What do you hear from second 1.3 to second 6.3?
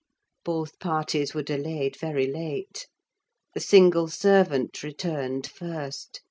were delayed very late. The single servant returned first.